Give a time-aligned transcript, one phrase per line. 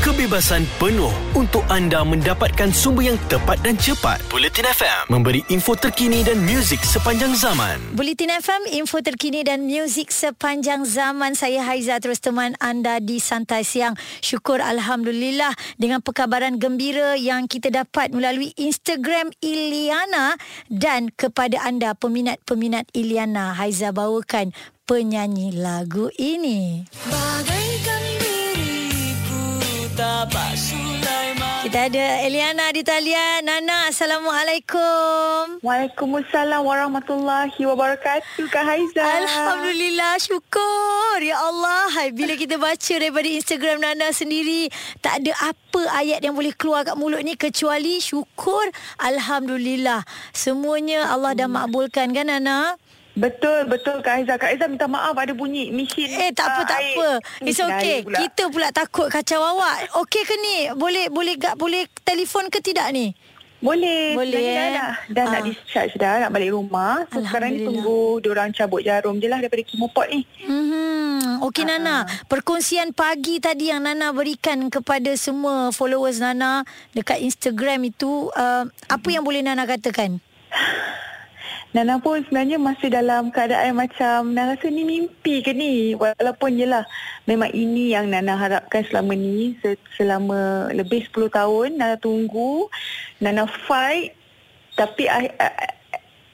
[0.00, 4.16] kebebasan penuh untuk anda mendapatkan sumber yang tepat dan cepat.
[4.32, 7.76] Bulletin FM memberi info terkini dan muzik sepanjang zaman.
[7.92, 11.36] Bulletin FM, info terkini dan muzik sepanjang zaman.
[11.36, 13.92] Saya Haiza terus teman anda di Santai Siang.
[14.24, 20.40] Syukur Alhamdulillah dengan perkabaran gembira yang kita dapat melalui Instagram Iliana
[20.72, 23.52] dan kepada anda peminat-peminat Iliana.
[23.52, 24.56] Haiza bawakan
[24.88, 26.88] penyanyi lagu ini.
[26.88, 27.79] Sulaiman.
[30.20, 33.40] Kita ada Eliana di talian.
[33.40, 35.64] Nana, Assalamualaikum.
[35.64, 39.00] Waalaikumsalam warahmatullahi wabarakatuh Kak Haiza.
[39.00, 41.24] Alhamdulillah, syukur.
[41.24, 44.68] Ya Allah, hai, bila kita baca daripada Instagram Nana sendiri,
[45.00, 48.68] tak ada apa ayat yang boleh keluar kat mulut ni kecuali syukur.
[49.00, 50.04] Alhamdulillah.
[50.36, 52.76] Semuanya Allah dah makbulkan kan Nana?
[53.20, 54.34] Betul, betul Kak Aizah.
[54.34, 56.96] Kak Aizah minta maaf ada bunyi mesin Eh, tak apa, uh, tak air.
[56.96, 57.08] apa.
[57.44, 58.00] It's okay.
[58.00, 58.16] pula.
[58.16, 59.92] Kita pula takut kacau awak.
[60.00, 60.56] Okey ke ni?
[60.72, 63.12] Boleh boleh gak boleh telefon ke tidak ni?
[63.60, 64.16] Boleh.
[64.16, 64.56] Boleh, eh?
[64.56, 65.44] Dah, dah, dah nak Ah.
[65.44, 67.04] discharge dah, nak balik rumah.
[67.12, 70.24] So, sekarang ni tunggu diorang cabut jarum je lah daripada chemoport ni.
[70.40, 71.96] Hmm, okey Ah, Nana.
[72.24, 79.08] Perkongsian pagi tadi yang Nana berikan kepada semua followers Nana dekat Instagram itu, uh, apa
[79.10, 80.24] yang boleh Nana katakan?
[81.70, 85.94] Nana pun sebenarnya masih dalam keadaan macam Nana rasa ni mimpi ke ni?
[85.94, 86.82] Walaupun yelah
[87.30, 92.66] Memang ini yang Nana harapkan selama ni se- Selama lebih 10 tahun Nana tunggu
[93.22, 94.18] Nana fight.
[94.74, 95.78] Tapi ah- ah-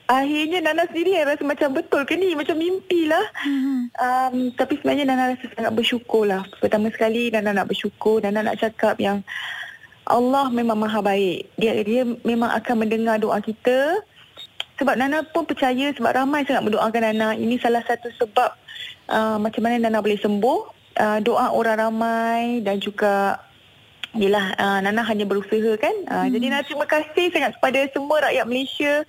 [0.09, 2.33] akhirnya Nana sendiri yang rasa macam betul ke ni?
[2.33, 3.27] Macam mimpi lah.
[3.45, 3.93] Hmm.
[3.93, 6.49] um, Tapi sebenarnya Nana rasa sangat bersyukur lah.
[6.65, 8.25] Pertama sekali Nana nak bersyukur.
[8.25, 9.21] Nana nak cakap yang
[10.09, 11.51] Allah memang maha baik.
[11.61, 14.01] Dia, dia memang akan mendengar doa kita
[14.77, 17.29] sebab Nana pun percaya sebab ramai sangat mendoakan Nana.
[17.37, 18.51] Ini salah satu sebab
[19.11, 20.77] uh, macam mana Nana boleh sembuh.
[20.97, 23.37] Uh, doa orang ramai dan juga
[24.17, 25.93] Yelah, uh, Nana hanya berusaha kan.
[26.09, 26.33] Uh, hmm.
[26.33, 29.05] Jadi Nana terima kasih sangat kepada semua rakyat Malaysia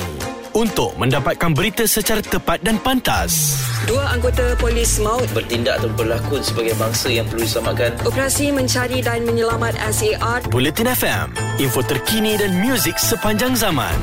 [0.51, 3.59] untuk mendapatkan berita secara tepat dan pantas.
[3.87, 7.91] Dua anggota polis maut bertindak atau berlakon sebagai bangsa yang perlu diselamatkan.
[8.05, 13.95] operasi mencari dan menyelamat SAR Bulletin FM, info terkini dan muzik sepanjang zaman.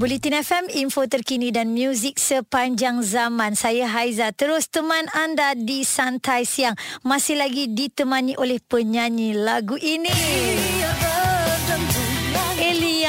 [0.00, 3.52] Bulletin FM, info terkini dan muzik sepanjang zaman.
[3.52, 6.72] Saya Haiza, terus teman anda di Santai Siang.
[7.04, 10.63] Masih lagi ditemani oleh penyanyi lagu ini.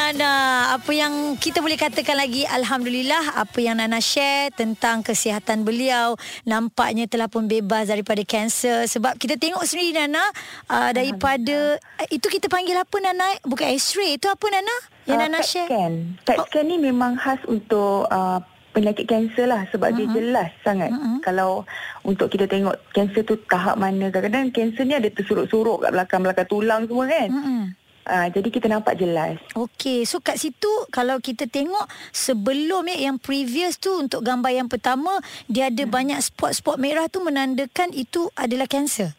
[0.05, 6.13] Eliana, apa yang kita boleh katakan lagi Alhamdulillah apa yang Nana share tentang kesihatan beliau
[6.45, 10.21] nampaknya telah pun bebas daripada kanser sebab kita tengok sendiri Nana
[10.69, 14.75] uh, daripada uh, itu kita panggil apa Nana bukan x-ray itu apa Nana
[15.09, 15.93] yang Ah, Nana PET share scan.
[16.21, 16.45] PET Oh.
[16.53, 18.37] scan ni memang khas untuk uh,
[18.77, 20.05] penyakit kanser lah sebab mm-hmm.
[20.05, 20.93] dia jelas sangat.
[20.93, 21.25] Mm-mm.
[21.25, 21.65] Kalau
[22.05, 24.13] untuk kita tengok kanser tu tahap mana.
[24.13, 27.29] Kadang-kadang kanser ni ada tersuruk-suruk kat belakang-belakang tulang semua kan.
[27.33, 27.84] Mm-mm.
[28.05, 29.41] Uh, jadi kita nampak jelas.
[29.57, 34.69] Okey, so kat situ kalau kita tengok sebelum ya yang previous tu untuk gambar yang
[34.69, 35.17] pertama
[35.49, 35.89] dia ada hmm.
[35.89, 39.17] banyak spot-spot merah tu menandakan itu adalah kanser.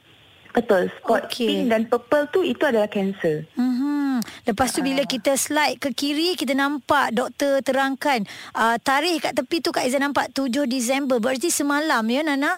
[0.54, 0.88] Betul.
[1.02, 1.50] Spot Okey.
[1.50, 3.44] pink dan purple tu itu adalah kanser.
[3.58, 4.24] Hmm.
[4.48, 8.24] Lepas tu bila kita slide ke kiri kita nampak doktor terangkan
[8.56, 12.56] uh, tarikh kat tepi tu Kak Aizan nampak 7 Disember berarti semalam ya Nana.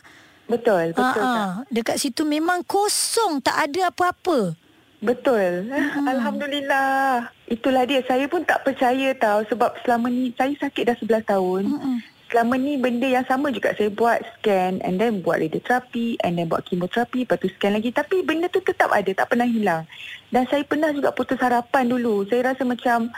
[0.48, 1.20] Betul, betul.
[1.20, 1.50] Ah, ah.
[1.69, 4.68] dekat situ memang kosong tak ada apa-apa.
[4.98, 5.70] Betul.
[6.10, 7.30] Alhamdulillah.
[7.46, 8.02] Itulah dia.
[8.02, 11.62] Saya pun tak percaya tahu sebab selama ni saya sakit dah 11 tahun.
[11.70, 11.96] Mm-mm.
[12.28, 16.44] Selama ni benda yang sama juga saya buat scan and then buat radioterapi and then
[16.44, 19.88] buat kemoterapi lepas tu scan lagi tapi benda tu tetap ada tak pernah hilang.
[20.28, 22.28] Dan saya pernah juga putus harapan dulu.
[22.28, 23.08] Saya rasa macam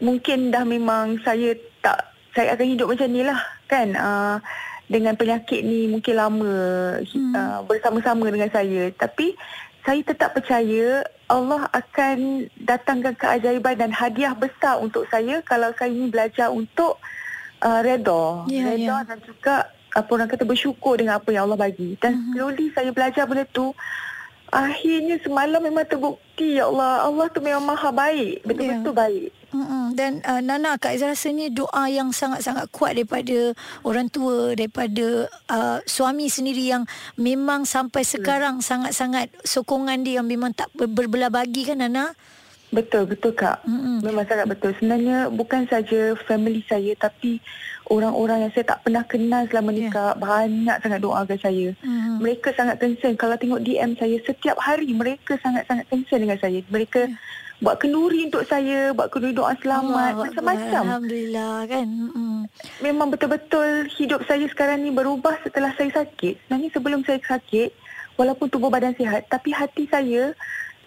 [0.00, 1.52] mungkin dah memang saya
[1.84, 4.36] tak saya akan hidup macam ni lah kan uh,
[4.90, 6.54] dengan penyakit ni mungkin lama
[6.98, 7.34] hmm.
[7.36, 9.36] uh, bersama-sama dengan saya tapi
[9.80, 12.18] saya tetap percaya Allah akan
[12.58, 16.98] datangkan keajaiban dan hadiah besar untuk saya kalau saya ni belajar untuk
[17.60, 19.06] uh, redha Ya, redha ya.
[19.06, 19.54] dan juga
[19.90, 22.30] apa orang kata bersyukur dengan apa yang Allah bagi dan Mhm.
[22.32, 23.74] slowly saya belajar benda tu
[24.50, 27.06] akhirnya semalam memang terbukti ya Allah.
[27.06, 28.42] Allah tu memang maha baik.
[28.44, 29.30] Betul-betul baik.
[29.50, 29.98] Mm-mm.
[29.98, 33.50] Dan uh, Nana Kak Aizah rasa ni doa yang sangat-sangat kuat daripada
[33.82, 36.86] orang tua daripada uh, suami sendiri yang
[37.18, 42.14] memang sampai sekarang sangat-sangat sokongan dia yang memang tak ber- berbelah bagi kan Nana?
[42.70, 43.66] Betul, betul Kak.
[43.66, 43.98] Mm-mm.
[44.06, 44.70] Memang sangat betul.
[44.78, 47.42] Sebenarnya bukan saja family saya tapi
[47.90, 49.90] orang-orang yang saya tak pernah kenal selama ni Ya.
[49.90, 51.68] Kak banyak sangat doakan saya.
[51.82, 52.22] Mhm.
[52.22, 53.14] Mereka sangat concern.
[53.18, 56.62] Kalau tengok DM saya setiap hari mereka sangat-sangat concern dengan saya.
[56.70, 57.10] Mereka
[57.60, 60.82] buat kenduri untuk saya, buat kenduri doa selamat, Allah macam-macam.
[60.96, 61.86] Alhamdulillah kan.
[61.86, 62.36] Mm-mm.
[62.80, 66.46] Memang betul-betul hidup saya sekarang ni berubah setelah saya sakit.
[66.46, 67.70] Sebenarnya sebelum saya sakit,
[68.16, 70.32] walaupun tubuh badan sihat, tapi hati saya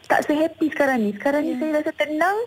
[0.05, 1.11] tak sehappy sekarang ni.
[1.15, 1.59] Sekarang ni Ya.
[1.59, 2.38] saya rasa tenang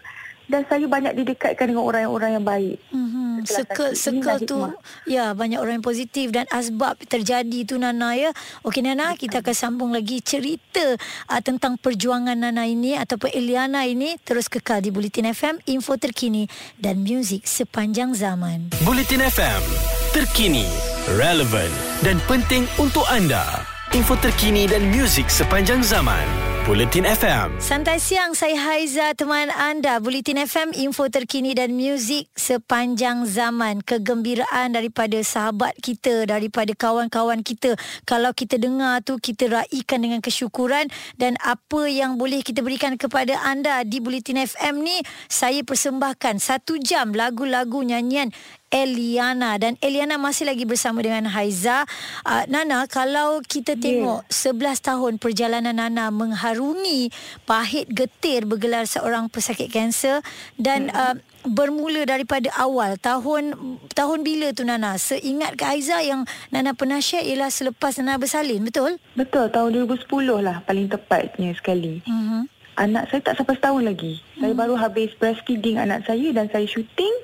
[0.46, 2.78] dan saya banyak didekatkan dengan orang-orang yang baik.
[2.94, 3.26] Mm-hmm.
[3.46, 3.98] Circle, sakit.
[3.98, 4.74] circle Inilah tu hikmah.
[5.06, 8.34] Ya banyak orang yang positif Dan asbab terjadi tu Nana ya
[8.66, 10.98] Okey Nana Kita akan sambung lagi cerita
[11.30, 16.50] uh, Tentang perjuangan Nana ini Ataupun Eliana ini Terus kekal di Bulletin FM Info terkini
[16.74, 19.62] Dan muzik sepanjang zaman Bulletin FM,
[20.10, 20.66] terkini,
[21.14, 21.70] relevan
[22.02, 23.62] dan penting untuk anda.
[23.94, 26.55] Info terkini dan muzik sepanjang zaman.
[26.66, 27.62] Bulletin FM.
[27.62, 30.02] Santai siang, saya Haiza, teman anda.
[30.02, 33.86] Bulletin FM, info terkini dan muzik sepanjang zaman.
[33.86, 37.78] Kegembiraan daripada sahabat kita, daripada kawan-kawan kita.
[38.02, 40.90] Kalau kita dengar tu, kita raikan dengan kesyukuran.
[41.14, 44.98] Dan apa yang boleh kita berikan kepada anda di Bulletin FM ni,
[45.30, 48.34] saya persembahkan satu jam lagu-lagu nyanyian
[48.66, 51.86] Eliana dan Eliana masih lagi bersama dengan Haiza.
[52.26, 57.14] Uh, Nana, kalau kita tengok 11 tahun perjalanan Nana mengharungi
[57.46, 60.18] pahit getir bergelar seorang pesakit kanser
[60.58, 61.14] dan uh,
[61.46, 63.54] bermula daripada awal tahun
[63.94, 64.98] tahun bila tu Nana?
[64.98, 68.98] Seingat ke Haiza yang Nana pernah share ialah selepas Nana bersalin, betul?
[69.14, 70.10] Betul, tahun 2010
[70.42, 72.02] lah paling tepatnya sekali.
[72.02, 72.50] Mhm.
[72.76, 74.20] Anak saya tak sampai setahun lagi.
[74.36, 77.14] Saya baru habis breastfeeding anak saya dan saya syuting.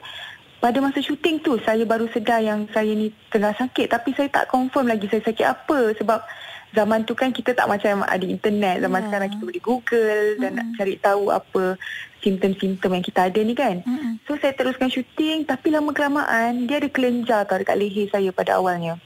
[0.63, 3.91] Pada masa syuting tu, saya baru sedar yang saya ni tengah sakit.
[3.91, 5.91] Tapi saya tak confirm lagi saya sakit apa.
[5.99, 6.23] Sebab
[6.71, 8.79] zaman tu kan kita tak macam ada internet.
[8.79, 9.07] Zaman Ya.
[9.11, 11.75] sekarang kita boleh google dan nak cari tahu apa
[12.23, 13.83] simptom-simptom yang kita ada ni kan.
[13.83, 14.23] Mm-mm.
[14.23, 15.51] So saya teruskan syuting.
[15.51, 19.03] Tapi lama kelamaan, dia ada kelenjar tau dekat leher saya pada awalnya.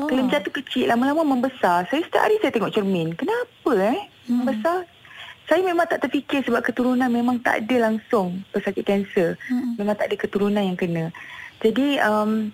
[0.00, 0.08] Oh.
[0.08, 1.84] Kelenjar tu kecil, lama-lama membesar.
[1.92, 3.12] Saya setiap hari saya tengok cermin.
[3.12, 4.00] Kenapa eh?
[4.32, 4.48] Hmm.
[4.48, 4.88] Membesar.
[5.46, 9.38] Saya memang tak terfikir sebab keturunan memang tak ada langsung pesakit kanser.
[9.46, 9.78] Hmm.
[9.78, 11.14] Memang tak ada keturunan yang kena.
[11.62, 12.50] Jadi um,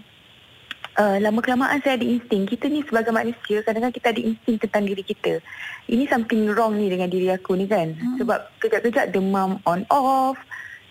[1.01, 2.45] uh, lama kelamaan saya ada insting.
[2.45, 5.41] Kita ni sebagai manusia kadang-kadang kita ada insting tentang diri kita.
[5.89, 7.97] Ini something wrong ni dengan diri aku ni kan.
[7.97, 8.21] Hmm.
[8.21, 10.37] Sebab kejap-kejap demam on off.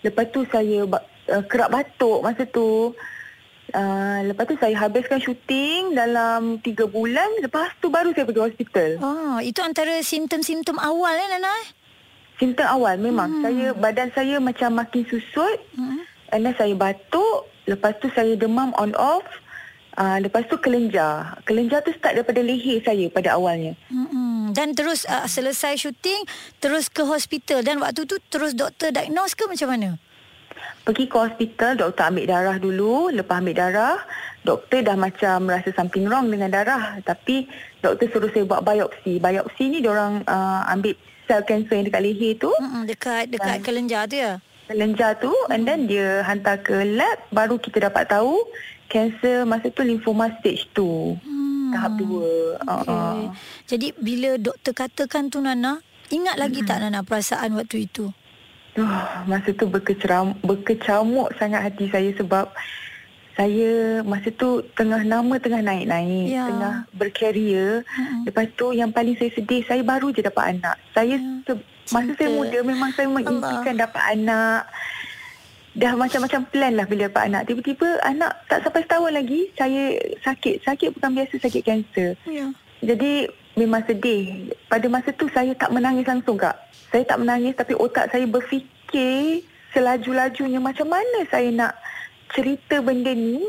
[0.02, 2.98] Lepas tu saya uh, kerap batuk masa tu.
[3.72, 7.30] Uh, lepas tu saya habiskan syuting dalam 3 bulan.
[7.38, 8.90] Lepas tu baru saya pergi hospital.
[8.98, 11.81] Oh, itu antara simptom-simptom awal eh Nana?
[12.42, 13.38] Simptom awal memang.
[13.38, 13.42] Hmm.
[13.46, 15.62] Saya badan saya macam makin susut.
[15.78, 16.02] Hmm.
[16.34, 17.46] And then saya batuk.
[17.70, 19.22] Lepas tu saya demam on off.
[19.94, 21.38] Uh, lepas tu kelenjar.
[21.46, 23.78] Kelenjar tu start daripada leher saya pada awalnya.
[23.92, 24.50] Mm-mm.
[24.56, 26.26] Dan terus uh, selesai syuting
[26.58, 30.00] terus ke hospital dan waktu tu terus doktor diagnose ke macam mana?
[30.82, 33.12] Pergi ke hospital, doktor ambil darah dulu.
[33.12, 33.96] Lepas ambil darah,
[34.42, 36.98] doktor dah macam rasa something wrong dengan darah.
[37.04, 37.46] Tapi
[37.84, 39.20] doktor suruh saya buat biopsi.
[39.20, 40.96] Biopsi ni diorang uh, ambil
[41.32, 42.52] sel kanser yang dekat leher tu.
[42.52, 44.36] Mm-mm, dekat dekat kelenjar tu ya.
[44.68, 47.16] Kelenjar tu and then dia hantar ke lab.
[47.32, 48.36] Baru kita dapat tahu
[48.92, 51.16] kanser masa tu lymphoma stage 2.
[51.24, 51.72] Hmm.
[51.72, 52.60] Tahap 2.
[52.60, 52.92] Okay.
[52.92, 53.32] Uh,
[53.64, 55.80] Jadi bila doktor katakan tu Nana,
[56.12, 58.12] ingat lagi tak Nana perasaan waktu itu?
[58.76, 62.48] uh, masa tu berkeceram, berkecamuk sangat hati saya sebab
[63.32, 63.72] saya
[64.02, 66.44] masa tu tengah nama tengah naik-naik, Ya.
[66.44, 67.80] tengah berkarier.
[67.88, 68.28] Mm-mm.
[68.28, 70.76] Lepas tu yang paling saya sedih, saya baru je dapat anak.
[70.92, 71.40] Saya Ya.
[71.42, 72.36] se- masa saya Cinta.
[72.36, 74.68] muda memang saya mengimpikan dapat anak.
[75.72, 77.42] Dah macam-macam plan lah bila dapat anak.
[77.48, 79.82] Tiba-tiba anak tak sampai setahun lagi, saya
[80.20, 80.54] sakit.
[80.62, 82.12] Sakit bukan biasa sakit kanser.
[82.28, 82.52] Ya.
[82.82, 83.24] Jadi
[83.54, 84.52] memang sedih.
[84.68, 86.52] Pada masa tu saya tak menangis langsung kak.
[86.92, 89.40] Saya tak menangis tapi otak saya berfikir
[89.72, 91.72] selaju-lajunya macam mana saya nak
[92.32, 93.44] cerita benda ni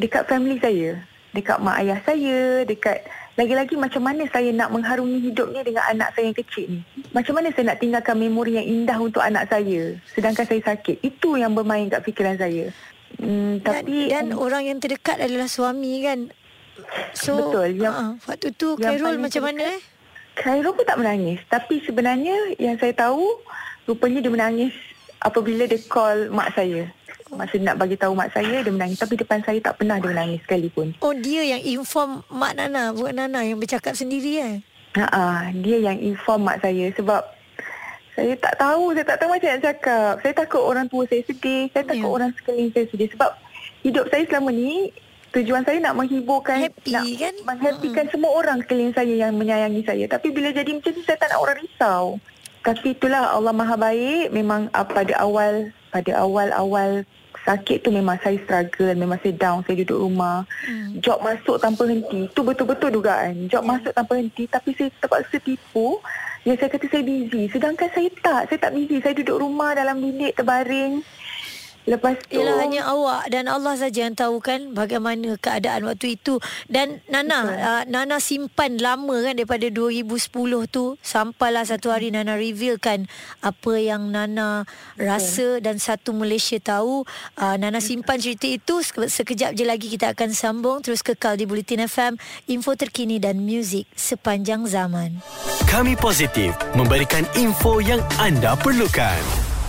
[0.00, 1.00] dekat family saya.
[1.34, 3.02] Dekat mak ayah saya, dekat
[3.34, 6.80] lagi-lagi macam mana saya nak mengharungi hidup ni dengan anak saya yang kecil ni.
[7.10, 11.02] Macam mana saya nak tinggalkan memori yang indah untuk anak saya sedangkan saya sakit.
[11.02, 12.70] Itu yang bermain kat fikiran saya.
[13.18, 16.30] Hmm, tapi dan, dan orang yang terdekat adalah suami kan.
[17.14, 17.82] So, Betul.
[17.82, 19.80] Yang, uh, waktu tu Khairul macam mana eh?
[20.34, 21.38] Khairul pun tak menangis.
[21.46, 23.22] Tapi sebenarnya yang saya tahu
[23.86, 24.74] rupanya dia menangis
[25.22, 26.90] apabila dia call mak saya.
[27.34, 30.40] Masa nak bagi tahu mak saya dia menangis tapi depan saya tak pernah dia menangis
[30.46, 30.94] sekalipun.
[31.02, 34.54] Oh dia yang inform mak Nana, bukan Nana yang bercakap sendiri eh.
[34.94, 37.22] Ha dia yang inform mak saya sebab
[38.14, 40.14] saya tak tahu, saya tak tahu macam nak cakap.
[40.22, 42.16] Saya takut orang tua saya sedih, saya takut yeah.
[42.16, 43.30] orang sekeliling saya sedih sebab
[43.82, 44.94] hidup saya selama ni
[45.34, 47.34] tujuan saya nak menghiburkan Happy, nak kan?
[47.42, 48.14] menghappykan mm-hmm.
[48.14, 50.04] semua orang sekeliling saya yang menyayangi saya.
[50.06, 52.04] Tapi bila jadi macam ni saya tak nak orang risau.
[52.64, 57.02] Tapi itulah Allah Maha baik memang uh, pada awal pada awal-awal
[57.44, 60.48] sakit tu memang saya struggle, memang saya down, saya duduk rumah.
[60.64, 60.98] Hmm.
[60.98, 62.26] Job masuk tanpa henti.
[62.32, 63.46] Tu betul-betul dugaan.
[63.52, 63.70] Job hmm.
[63.76, 66.00] masuk tanpa henti tapi saya terpaksa tipu.
[66.44, 67.42] Yang saya kata saya busy.
[67.48, 68.42] Sedangkan saya tak.
[68.52, 68.96] Saya tak busy.
[69.00, 71.00] Saya duduk rumah dalam bilik terbaring.
[71.84, 76.40] Lepas tu Ialah hanya awak dan Allah saja yang tahu kan bagaimana keadaan waktu itu.
[76.64, 80.32] Dan Nana uh, Nana simpan lama kan daripada 2010
[80.72, 80.96] tu.
[81.04, 83.04] Sampailah satu hari Nana revealkan
[83.44, 84.64] apa yang Nana
[84.96, 87.04] rasa dan satu Malaysia tahu.
[87.36, 88.80] Uh, Nana simpan cerita itu.
[88.88, 90.80] Sekejap je lagi kita akan sambung.
[90.80, 92.16] Terus kekal di Bulletin FM
[92.48, 95.20] info terkini dan muzik sepanjang zaman.
[95.68, 99.20] Kami positif memberikan info yang anda perlukan.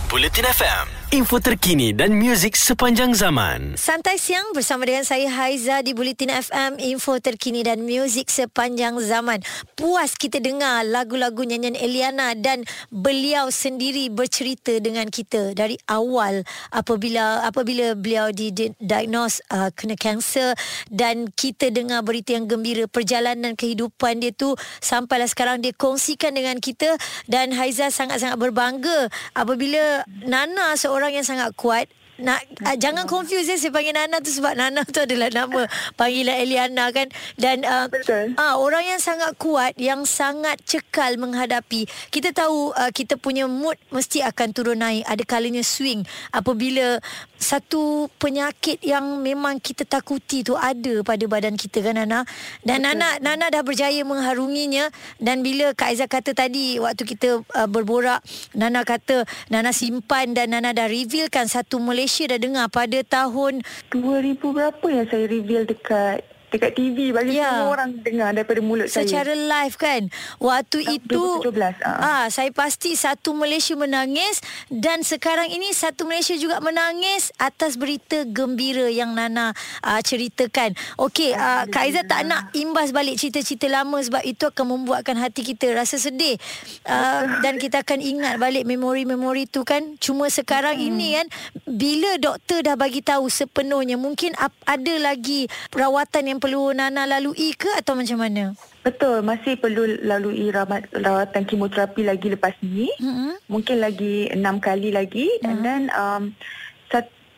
[0.08, 3.78] Bulletin FM info terkini dan muzik sepanjang zaman.
[3.78, 9.38] Santai siang bersama dengan saya Haiza di Bulletin FM, info terkini dan muzik sepanjang zaman.
[9.78, 16.42] Puas kita dengar lagu-lagu nyanyian Eliana dan beliau sendiri bercerita dengan kita dari awal
[16.74, 20.58] apabila apabila beliau didiagnose uh, kena kanser
[20.90, 26.58] dan kita dengar berita yang gembira perjalanan kehidupan dia tu sampailah sekarang dia kongsikan dengan
[26.58, 26.98] kita
[27.30, 29.06] dan Haiza sangat-sangat berbangga
[29.38, 34.24] apabila Nana seorang orang yang sangat kuat nak uh, jangan confuse ya saya panggil Nana
[34.24, 35.68] tu sebab Nana tu adalah nama
[36.00, 37.12] panggilan Eliana kan?
[37.36, 37.92] Dan uh,
[38.40, 43.76] uh, orang yang sangat kuat yang sangat cekal menghadapi kita tahu uh, kita punya mood
[43.92, 45.04] mesti akan turun naik.
[45.04, 46.08] Ada kalanya swing.
[46.32, 47.04] Apabila
[47.36, 52.24] satu penyakit yang memang kita takuti tu ada pada badan kita kan Nana
[52.64, 52.96] dan Betul.
[52.96, 54.88] Nana Nana dah berjaya mengharunginya
[55.20, 58.24] dan bila Kak Aizah kata tadi waktu kita uh, berborak
[58.56, 63.62] Nana kata Nana simpan dan Nana dah revealkan satu Malaysia dah dengar pada tahun
[63.92, 67.50] 2000 berapa yang saya reveal dekat dekat TV bagi ya.
[67.50, 69.06] semua orang dengar daripada mulut Secara saya.
[69.06, 70.02] Secara live kan.
[70.38, 71.98] Waktu Tahun itu 2017, uh.
[71.98, 78.22] ah saya pasti satu Malaysia menangis dan sekarang ini satu Malaysia juga menangis atas berita
[78.24, 80.72] gembira yang Nana uh, ceritakan.
[81.00, 85.42] Okey, uh, Kak Aizat tak nak imbas balik cerita-cerita lama sebab itu akan membuatkan hati
[85.42, 86.38] kita rasa sedih.
[86.86, 89.98] Uh, dan kita akan ingat balik memori-memori tu kan.
[89.98, 90.88] Cuma sekarang hmm.
[90.88, 91.26] ini kan
[91.66, 94.32] bila doktor dah bagi tahu sepenuhnya mungkin
[94.64, 98.52] ada lagi perawatan yang perlu Nana lalui ke atau macam mana?
[98.86, 102.86] Betul, masih perlu lalui rawat, rawatan kemoterapi lagi lepas ni.
[103.02, 103.32] Mm-hmm.
[103.50, 105.26] Mungkin lagi enam kali lagi.
[105.26, 105.48] Mm-hmm.
[105.48, 106.22] And then um,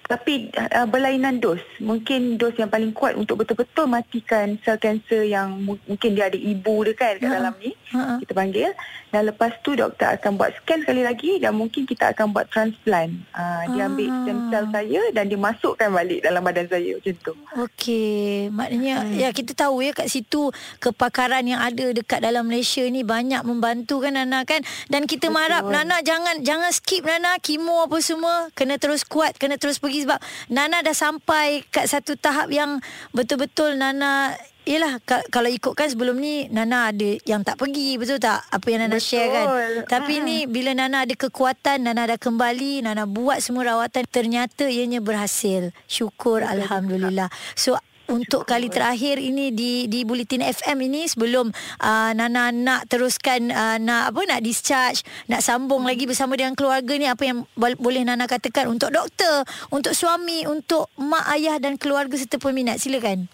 [0.08, 1.60] tapi uh, berlainan dos.
[1.84, 6.38] Mungkin dos yang paling kuat untuk betul-betul matikan sel kanser yang mu- mungkin dia ada
[6.40, 7.36] ibu dia kan kat uh-huh.
[7.36, 7.76] dalam ni.
[7.92, 8.16] Uh-huh.
[8.24, 8.72] Kita panggil.
[9.08, 13.20] Dan lepas tu doktor akan buat scan sekali lagi dan mungkin kita akan buat transplant.
[13.32, 17.32] Uh, dia ambil stem cell saya dan dia masukkan balik dalam badan saya macam tu.
[17.56, 18.48] Okey.
[18.52, 19.16] Maknanya hmm.
[19.16, 24.04] ya kita tahu ya kat situ kepakaran yang ada dekat dalam Malaysia ni banyak membantu
[24.04, 24.60] kan Nana kan.
[24.88, 25.36] Dan kita Betul.
[25.36, 28.48] marap Nana jangan jangan skip Nana kemo apa semua.
[28.56, 30.18] Kena terus kuat, kena terus pergi lagi sebab
[30.54, 32.78] Nana dah sampai kat satu tahap yang
[33.10, 34.34] betul-betul Nana
[34.68, 35.00] Yelah
[35.32, 39.08] kalau ikutkan sebelum ni Nana ada yang tak pergi betul tak apa yang Nana betul.
[39.16, 39.46] share kan
[39.88, 40.26] tapi ha.
[40.28, 45.72] ni bila Nana ada kekuatan Nana dah kembali Nana buat semua rawatan ternyata ianya berhasil
[45.88, 46.52] syukur betul.
[46.52, 51.52] alhamdulillah so untuk kali terakhir ini di di Bulletin FM ini sebelum
[51.84, 56.96] uh, Nana nak teruskan uh, nak apa nak discharge nak sambung lagi bersama dengan keluarga
[56.96, 62.16] ni apa yang boleh Nana katakan untuk doktor untuk suami untuk mak ayah dan keluarga
[62.16, 62.80] serta peminat?
[62.80, 63.28] Silakan.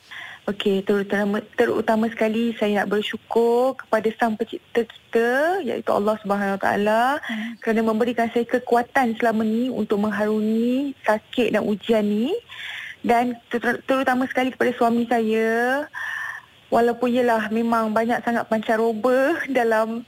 [0.45, 5.29] Okey, terutama, terutama sekali saya nak bersyukur kepada Sang Pencipta kita
[5.65, 7.65] iaitu Allah Subhanahu Wa Taala hmm.
[7.65, 12.37] kerana memberikan saya kekuatan selama ni untuk mengharungi sakit dan ujian ni
[13.05, 15.85] dan ter- terutama sekali kepada suami saya
[16.73, 20.03] walaupun yelah memang banyak sangat pancaroba dalam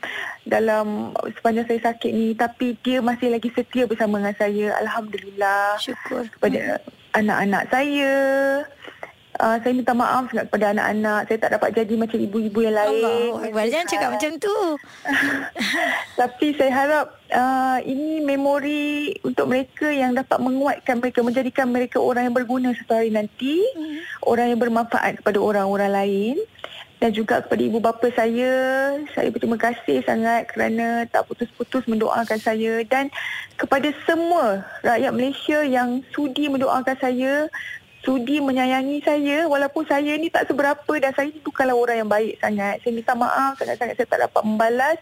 [0.49, 6.25] dalam sepanjang saya sakit ni tapi dia masih lagi setia bersama dengan saya alhamdulillah Syukur.
[6.35, 6.81] kepada
[7.15, 8.15] anak-anak saya
[9.37, 11.21] Uh, saya minta maaf sangat kepada anak-anak.
[11.29, 13.05] Saya tak dapat jadi macam ibu-ibu yang lain.
[13.05, 13.65] Allah Akbar.
[13.69, 14.57] Jangan cakap macam tu.
[16.21, 22.33] Tapi saya harap uh, ini memori untuk mereka yang dapat menguatkan mereka, menjadikan mereka orang
[22.33, 24.25] yang berguna satu hari nanti, hmm.
[24.25, 26.37] orang yang bermanfaat kepada orang-orang lain.
[26.97, 28.53] Dan juga kepada ibu bapa saya,
[29.13, 32.81] saya berterima kasih sangat kerana tak putus-putus mendoakan saya.
[32.89, 33.13] Dan
[33.61, 37.53] kepada semua rakyat Malaysia yang sudi mendoakan saya,
[38.07, 42.39] sudi menyayangi saya walaupun saya ni tak seberapa dan saya ni bukanlah orang yang baik
[42.39, 42.79] sangat.
[42.87, 44.99] Saya minta maaf sangat-sangat saya tak dapat membalas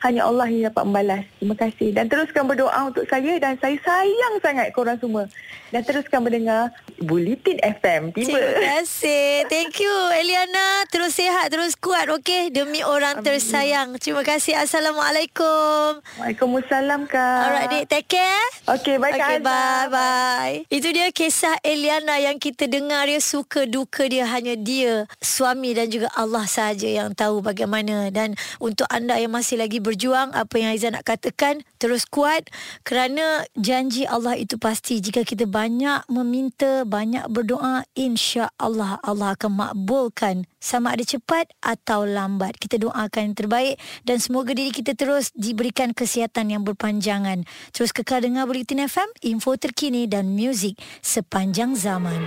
[0.00, 1.24] hanya Allah yang dapat membalas.
[1.36, 1.88] Terima kasih.
[1.92, 5.28] Dan teruskan berdoa untuk saya dan saya sayang sangat korang semua.
[5.68, 8.10] Dan teruskan mendengar Bulletin FM.
[8.14, 8.34] Tiba.
[8.34, 9.46] Terima kasih.
[9.46, 10.86] Thank you Eliana.
[10.90, 12.10] Terus sihat, terus kuat.
[12.10, 12.50] Okey.
[12.50, 13.26] Demi orang Amin.
[13.26, 13.94] tersayang.
[14.02, 14.58] Terima kasih.
[14.58, 16.02] Assalamualaikum.
[16.18, 17.40] Waalaikumsalam, Kak.
[17.48, 17.84] Alright, Dik.
[17.90, 18.48] Take care.
[18.68, 20.68] Okey, bye, okay, Bye-bye.
[20.68, 23.06] Itu dia kisah Eliana yang kita dengar.
[23.06, 24.26] Dia suka duka dia.
[24.28, 28.12] Hanya dia, suami dan juga Allah saja yang tahu bagaimana.
[28.12, 32.46] Dan untuk anda yang masih lagi berjuang apa yang Aizan nak katakan terus kuat
[32.82, 39.52] kerana janji Allah itu pasti jika kita banyak meminta banyak berdoa insya Allah Allah akan
[39.52, 40.48] makbulkan.
[40.58, 42.58] Sama ada cepat atau lambat.
[42.58, 47.46] Kita doakan yang terbaik dan semoga diri kita terus diberikan kesihatan yang berpanjangan.
[47.70, 52.18] Terus kekal dengar Bulletin FM info terkini dan muzik sepanjang zaman.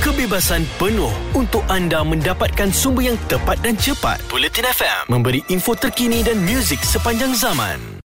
[0.00, 4.22] Kebebasan penuh untuk anda mendapatkan sumber yang tepat dan cepat.
[4.32, 7.94] Bulletin FM memberi info terkini dan muzik sepanjang zaman